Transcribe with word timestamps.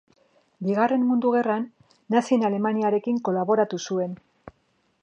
Bigarren 0.69 1.03
Mundu 1.09 1.33
Gerran 1.35 1.67
Nazien 2.17 2.47
Alemaniarekin 2.51 3.21
kolaboratu 3.31 3.83
zuen. 3.91 4.19